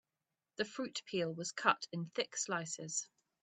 The 0.55 0.65
fruit 0.65 1.03
peel 1.05 1.31
was 1.31 1.51
cut 1.51 1.85
in 1.91 2.07
thick 2.09 2.35
slices. 2.35 3.07